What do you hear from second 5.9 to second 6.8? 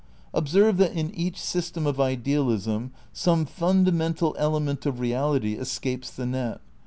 the net.